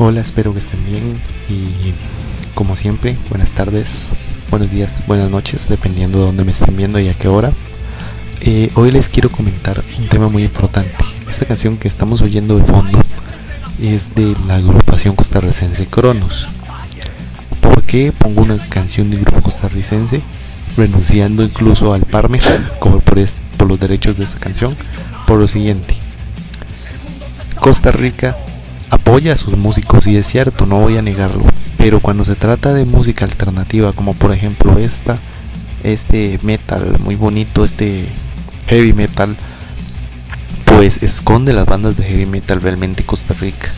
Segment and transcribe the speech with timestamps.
[0.00, 1.92] Hola, espero que estén bien y
[2.54, 4.10] como siempre, buenas tardes,
[4.48, 7.50] buenos días, buenas noches, dependiendo de dónde me estén viendo y a qué hora.
[8.42, 10.94] Eh, hoy les quiero comentar un tema muy importante.
[11.28, 13.00] Esta canción que estamos oyendo de fondo
[13.82, 16.46] es de la agrupación costarricense Cronos.
[17.60, 20.22] ¿Por qué pongo una canción de grupo costarricense?
[20.76, 22.38] Renunciando incluso al Parme
[22.80, 24.76] por, por los derechos de esta canción.
[25.26, 25.96] Por lo siguiente.
[27.60, 28.36] Costa Rica
[29.08, 31.42] apoya a sus músicos y es cierto, no voy a negarlo.
[31.78, 35.18] Pero cuando se trata de música alternativa, como por ejemplo esta,
[35.82, 38.04] este metal muy bonito, este
[38.66, 39.34] heavy metal,
[40.66, 43.70] pues esconde las bandas de heavy metal realmente Costa Rica.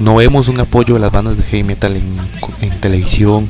[0.00, 3.48] No vemos un apoyo a las bandas de heavy metal en, televisión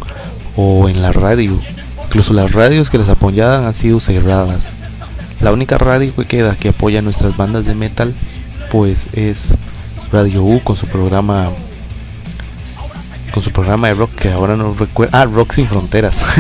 [0.57, 1.59] o en la radio.
[2.05, 4.73] Incluso las radios que las apoyaban han sido cerradas.
[5.41, 8.13] La única radio que queda que apoya nuestras bandas de metal
[8.71, 9.55] pues es
[10.13, 11.51] Radio U con su programa
[13.33, 15.17] con su programa de rock que ahora no recuerdo.
[15.17, 16.25] Ah Rock sin fronteras.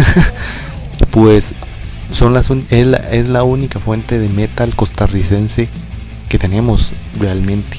[1.10, 1.54] Pues
[2.12, 5.68] son las es la, única fuente de metal costarricense
[6.28, 7.78] que tenemos realmente.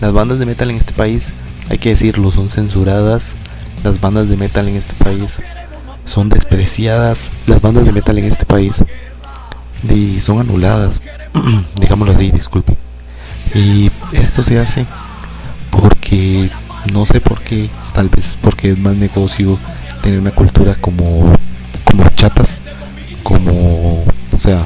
[0.00, 1.32] Las bandas de metal en este país
[1.68, 3.36] hay que decirlo son censuradas.
[3.84, 5.42] Las bandas de metal en este país
[6.04, 7.30] son despreciadas.
[7.46, 8.84] Las bandas de metal en este país
[10.20, 11.00] son anuladas.
[11.80, 12.76] Digámoslo así disculpen.
[13.54, 14.86] Y esto se hace
[16.08, 16.50] porque
[16.92, 19.58] no sé por qué, tal vez porque es más negocio
[20.02, 21.32] tener una cultura como,
[21.84, 22.58] como chatas,
[23.22, 24.64] como, o sea,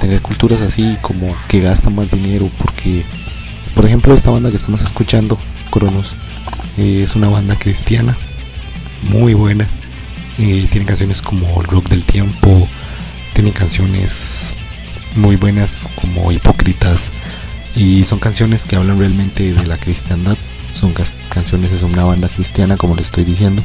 [0.00, 3.04] tener culturas así como que gastan más dinero, porque,
[3.74, 5.36] por ejemplo, esta banda que estamos escuchando,
[5.70, 6.14] Cronos,
[6.78, 8.16] eh, es una banda cristiana,
[9.02, 9.68] muy buena,
[10.38, 12.68] eh, tiene canciones como el rock del tiempo,
[13.34, 14.54] tiene canciones
[15.16, 17.10] muy buenas como hipócritas,
[17.76, 20.36] y son canciones que hablan realmente de la cristiandad.
[20.72, 20.92] Son
[21.28, 23.62] canciones es una banda cristiana como le estoy diciendo.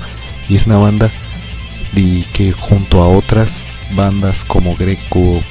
[0.49, 1.09] Y es una banda
[1.93, 3.63] de que junto a otras
[3.95, 5.41] bandas como Greco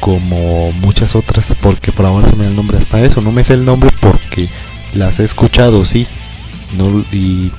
[0.00, 3.42] como muchas otras porque por ahora se me da el nombre hasta eso no me
[3.42, 4.48] sé el nombre porque
[4.92, 6.06] las he escuchado sí.
[6.76, 7.52] No y,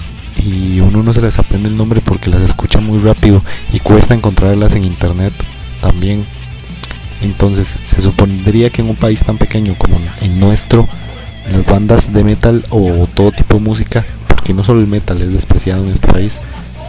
[0.44, 3.42] y uno no se les aprende el nombre porque las escucha muy rápido
[3.72, 5.34] y cuesta encontrarlas en internet
[5.82, 6.26] también
[7.26, 10.88] entonces se supondría que en un país tan pequeño como en nuestro,
[11.52, 15.32] las bandas de metal o todo tipo de música, porque no solo el metal es
[15.32, 16.40] despreciado en este país,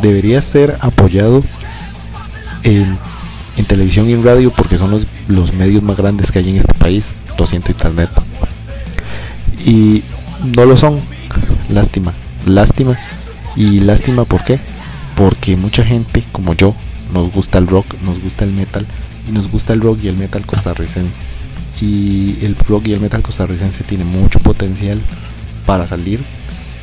[0.01, 1.43] debería ser apoyado
[2.63, 2.99] en,
[3.67, 6.75] televisión y en radio porque son los, los medios más grandes que hay en este
[6.75, 8.11] país, lo siento internet.
[9.65, 10.03] Y
[10.55, 11.01] no lo son,
[11.71, 12.13] lástima,
[12.45, 12.97] lástima.
[13.57, 14.61] Y lástima ¿por qué?
[15.17, 16.75] Porque mucha gente como yo
[17.13, 18.87] nos gusta el rock, nos gusta el metal
[19.27, 21.19] y nos gusta el rock y el metal costarricense.
[21.81, 25.01] Y el rock y el metal costarricense tiene mucho potencial
[25.67, 26.21] para salir,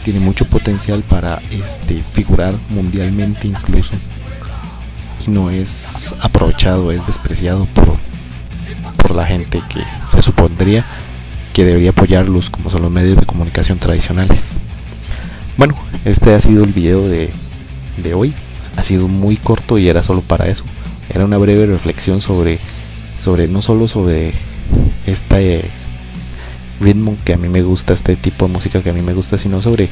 [0.03, 3.95] tiene mucho potencial para este, figurar mundialmente incluso.
[5.27, 7.95] No es aprovechado, es despreciado por,
[8.97, 10.85] por la gente que se supondría
[11.53, 14.55] que debería apoyarlos como son los medios de comunicación tradicionales.
[15.55, 17.29] Bueno, este ha sido el video de,
[17.97, 18.33] de hoy.
[18.75, 20.65] Ha sido muy corto y era solo para eso
[21.13, 22.59] era una breve reflexión sobre,
[23.21, 24.33] sobre no solo sobre
[25.05, 25.63] este
[26.79, 29.37] ritmo que a mí me gusta, este tipo de música que a mí me gusta,
[29.37, 29.89] sino sobre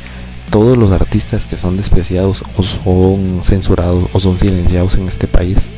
[0.49, 5.69] todos los artistas que son despreciados o son censurados o son silenciados en este país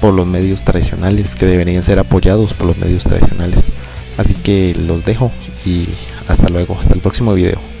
[0.00, 3.64] por los medios tradicionales que deberían ser apoyados por los medios tradicionales.
[4.16, 5.30] Así que los dejo
[5.64, 5.88] y
[6.28, 7.79] hasta luego, hasta el próximo video.